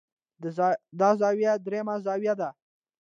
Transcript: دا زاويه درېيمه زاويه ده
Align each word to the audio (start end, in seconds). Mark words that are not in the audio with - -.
دا 0.99 1.09
زاويه 1.21 1.53
درېيمه 1.65 1.95
زاويه 2.05 2.33
ده 2.39 2.49